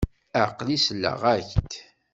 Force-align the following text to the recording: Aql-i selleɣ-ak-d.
Aql-i 0.43 0.77
selleɣ-ak-d. 0.85 1.71